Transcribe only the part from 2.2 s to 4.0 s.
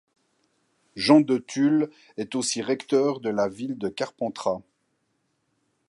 aussi recteur de la ville de